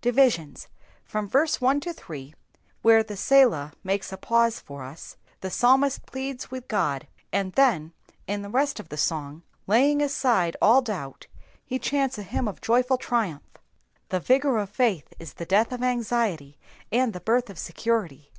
[0.00, 0.68] Divisions.—
[1.12, 2.32] l^hwi verse 1 to 3,
[2.82, 7.92] where the tielah makes a pause for us, the psalmist pleads with God, and then
[8.28, 11.26] in the rest of the song, laying aside all doubt,
[11.68, 13.40] hk chants a hymn of joyful trivrnph.
[14.10, 16.58] The vigour of faith is the death of anxiety,
[16.92, 18.30] and the birth of security.